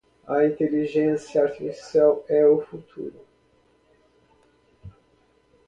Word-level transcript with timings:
A 0.27 0.43
inteligência 0.47 1.43
artificial 1.43 2.25
é 2.27 2.43
o 2.47 2.59
futuro 2.59 3.23